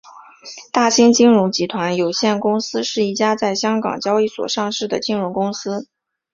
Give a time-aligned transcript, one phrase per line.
[0.71, 5.87] 大新金融集团有限公司是一家在香港交易所上市的金融公司。